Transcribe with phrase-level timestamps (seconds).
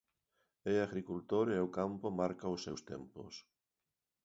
[0.73, 3.33] É agricultor e o campo marca os seus tempos.